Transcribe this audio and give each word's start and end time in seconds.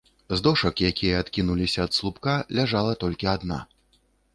З 0.37 0.37
дошак, 0.47 0.81
якія 0.93 1.21
адкінуліся 1.25 1.85
ад 1.91 1.95
слупка, 2.01 2.33
ляжала 2.61 3.01
толькі 3.05 3.33
адна. 3.37 3.65